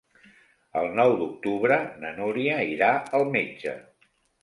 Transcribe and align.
El 0.81 0.89
nou 0.99 1.13
d'octubre 1.19 1.79
na 2.01 2.17
Núria 2.17 2.59
irà 2.73 2.93
al 3.21 3.31
metge. 3.39 3.81